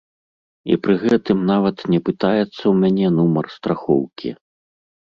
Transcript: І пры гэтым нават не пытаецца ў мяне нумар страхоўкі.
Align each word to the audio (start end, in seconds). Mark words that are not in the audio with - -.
І 0.71 0.77
пры 0.85 0.95
гэтым 1.03 1.43
нават 1.51 1.85
не 1.95 2.01
пытаецца 2.09 2.51
ў 2.51 2.73
мяне 2.81 3.07
нумар 3.21 3.45
страхоўкі. 3.59 4.29